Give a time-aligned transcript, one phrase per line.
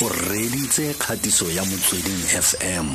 [0.00, 2.86] o reditse kgatiso ya motsweding fm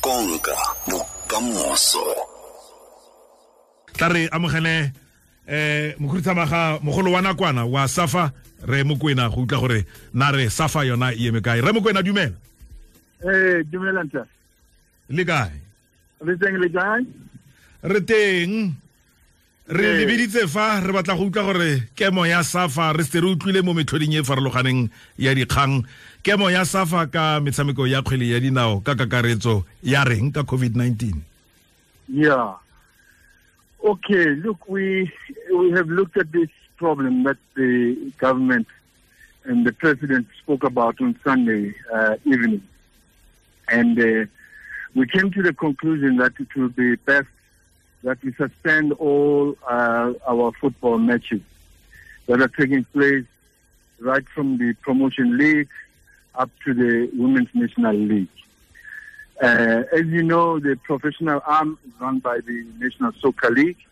[0.00, 0.56] konka
[0.88, 2.04] bokamoso.
[3.92, 4.92] Tla re amogele
[5.46, 8.32] eh mokhuduthamaga mogolo wa nakwana wa safa
[8.66, 11.60] re mokwena go utlwa gore na re safa yona e eme kae?
[11.60, 12.34] Re mokwena dumela.
[13.22, 14.26] Eh, dumela nta.
[15.08, 15.52] le kae?
[16.20, 17.06] Re teng le kae?
[17.82, 18.74] re teng
[19.68, 23.62] re lebeditse fa re batla go utlwa gore kemo ya safa re se re utlwile
[23.62, 25.82] mo methoding e e farologaneng ya dikgang.
[26.22, 31.14] Kemo ya safa ka metshameko ya kgwele ya dinao ka kakaretso ya reng ka covid-19
[32.08, 32.54] Yeah.
[33.82, 35.10] Okay, look, we
[35.52, 38.66] we have looked at this problem that the government
[39.44, 42.62] and the president spoke about on Sunday uh, evening,
[43.68, 44.26] and uh,
[44.94, 47.28] we came to the conclusion that it will be best
[48.06, 51.40] that we suspend all uh, our football matches
[52.26, 53.24] that are taking place
[53.98, 55.68] right from the promotion league
[56.36, 58.28] up to the women's national league.
[59.42, 63.82] Uh, as you know, the professional arm is run by the National Soccer League.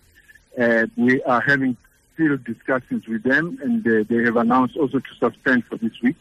[0.56, 1.76] Uh, we are having
[2.12, 6.16] still discussions with them, and they have announced also to suspend for this week.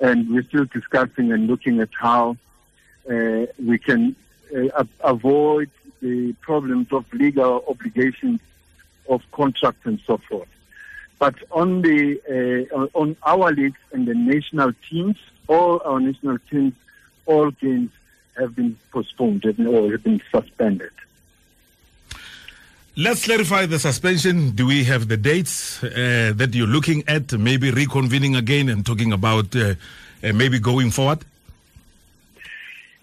[0.00, 2.36] And we're still discussing and looking at how
[3.10, 4.16] uh, we can
[4.54, 5.70] uh, avoid
[6.02, 8.40] the problems of legal obligations
[9.08, 10.48] of contracts and so forth.
[11.18, 12.20] But on the
[12.74, 16.74] uh, on our leagues and the national teams, all our national teams,
[17.26, 17.90] all games
[18.36, 20.90] have been postponed or have been suspended.
[22.96, 24.50] Let's clarify the suspension.
[24.50, 27.32] Do we have the dates uh, that you're looking at?
[27.32, 29.74] Maybe reconvening again and talking about uh,
[30.22, 31.24] uh, maybe going forward?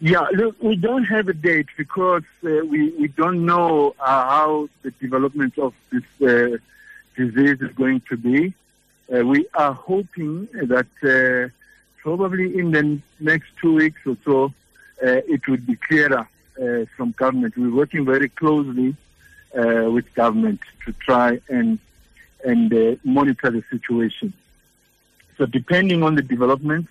[0.02, 4.70] Yeah, look, we don't have a date because uh, we, we don't know uh, how
[4.82, 6.58] the development of this uh,
[7.18, 8.54] disease is going to be.
[9.14, 11.54] Uh, we are hoping that uh,
[12.02, 14.46] probably in the next two weeks or so,
[15.06, 16.28] uh, it would be clearer
[16.96, 17.58] from government.
[17.58, 18.96] We're working very closely
[19.54, 21.80] with government to try and
[22.44, 24.34] and monitor the situation.
[25.38, 26.90] So depending on the developments,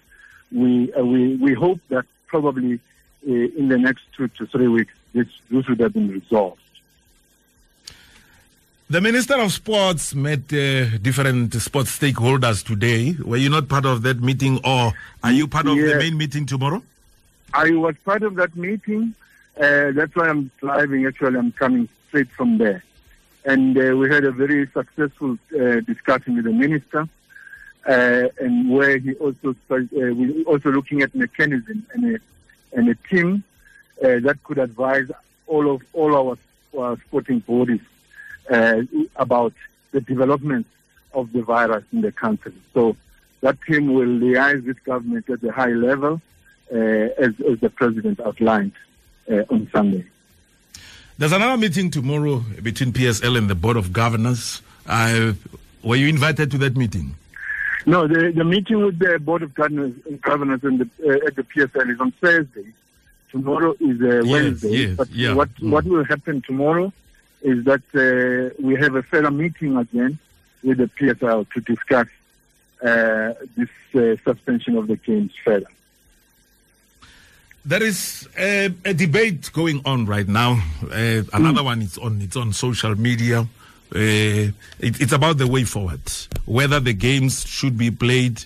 [0.50, 2.80] we we we hope that probably
[3.26, 6.60] uh, in the next two to three weeks this this would have been resolved.
[8.90, 13.16] The Minister of Sports met uh, different sports stakeholders today.
[13.22, 14.92] Were you not part of that meeting or
[15.22, 16.82] are you part of the main meeting tomorrow?
[17.52, 19.14] I was part of that meeting.
[19.60, 21.04] Uh, that's why I'm driving.
[21.06, 22.82] Actually, I'm coming straight from there,
[23.44, 27.08] and uh, we had a very successful uh, discussion with the minister,
[27.86, 32.20] uh, and where he also started, uh, we also looking at mechanism and
[32.72, 33.44] and a team
[34.02, 35.10] uh, that could advise
[35.46, 36.38] all of all our,
[36.80, 37.80] our sporting bodies
[38.50, 38.82] uh,
[39.16, 39.52] about
[39.92, 40.66] the development
[41.14, 42.52] of the virus in the country.
[42.74, 42.96] So
[43.40, 46.20] that team will liaise with government at the high level,
[46.72, 48.72] uh, as, as the president outlined
[49.30, 50.04] uh, on Sunday.
[51.16, 54.62] There's another meeting tomorrow between PSL and the Board of Governors.
[54.86, 55.32] Uh,
[55.82, 57.16] were you invited to that meeting?
[57.92, 61.42] No, the, the meeting with the board of governors, governors and the, uh, at the
[61.42, 62.66] PSL is on Thursday.
[63.32, 64.76] Tomorrow is uh, Wednesday.
[64.88, 65.32] yes, but yeah.
[65.34, 65.70] what Mm.
[65.74, 66.92] what will happen tomorrow
[67.52, 70.18] is that uh, we have a further meeting again
[70.62, 72.08] with the PSL to discuss
[72.82, 75.70] uh, this uh, suspension of the games further.
[77.64, 80.62] There is a, a debate going on right now.
[80.82, 83.40] Uh, another one is on it's on social media.
[83.94, 83.98] Uh,
[84.86, 86.00] it, it's about the way forward,
[86.48, 88.42] whether the games should be played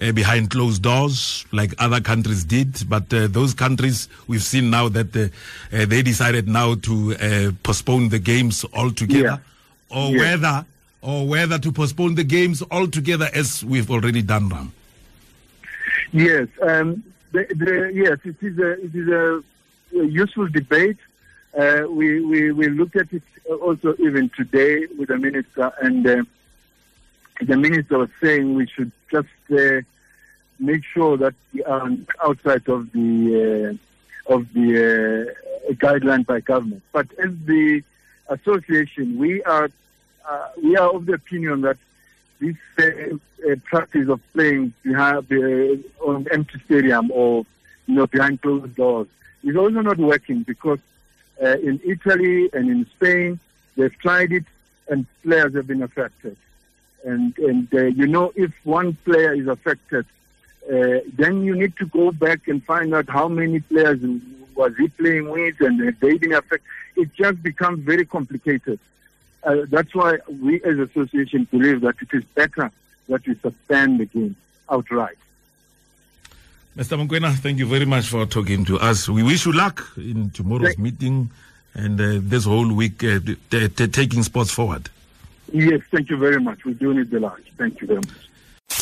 [0.00, 2.88] uh, behind closed doors like other countries did.
[2.88, 5.28] But uh, those countries we've seen now that uh,
[5.76, 9.40] uh, they decided now to uh, postpone the games altogether,
[9.88, 10.18] or Yeah.
[10.20, 10.66] whether
[11.02, 14.48] or whether to postpone the games altogether as we've already done.
[14.50, 14.72] Ram.
[16.12, 17.02] Yes, um,
[17.32, 19.42] the, the, yes, it is a it is a,
[19.92, 20.98] useful debate.
[21.58, 23.22] Uh, we, we we looked at it
[23.62, 26.26] also even today with the minister, and
[27.42, 29.80] the minister was saying we should just uh,
[30.58, 31.90] make sure that we are
[32.22, 33.78] outside of the
[34.28, 35.34] uh, of the
[35.68, 36.82] uh, guideline by government.
[36.92, 37.82] But as the
[38.28, 39.70] association, we are
[40.28, 41.78] uh, we are of the opinion that
[42.40, 43.16] this uh,
[43.50, 45.30] uh, practice of playing behind
[46.00, 47.44] on empty stadium or
[47.86, 49.08] you know behind closed doors
[49.42, 50.78] is also not working because
[51.40, 53.40] in Italy and in Spain
[53.76, 54.44] they've tried it
[54.88, 56.36] and players have been affected.
[57.04, 60.04] And and uh, you know if one player is affected,
[60.70, 64.00] uh, then you need to go back and find out how many players
[64.54, 66.60] was he playing with and have they been affected.
[66.96, 68.78] It just becomes very complicated.
[69.42, 72.70] Uh, that's why we as association believe that it is better
[73.08, 74.36] that we suspend the game
[74.70, 75.16] outright.
[76.76, 76.96] Mr.
[77.02, 79.08] Mokoena, thank you very much for talking to us.
[79.08, 81.30] We wish you luck in tomorrow's Thank- meeting
[81.74, 83.20] and uh, this whole week uh,
[83.50, 84.90] t- t- taking sports forward.
[85.52, 86.64] Yes, thank you very much.
[86.64, 87.44] we do need the large.
[87.58, 88.26] Thank you very much.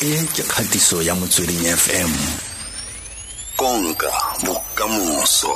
[0.01, 2.11] e ke kgatiso ya motsweding fm
[3.55, 4.11] konka
[4.45, 5.53] bokamoso